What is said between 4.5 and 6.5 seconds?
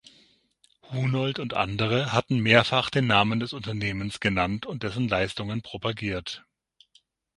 und dessen Leistungen propagiert.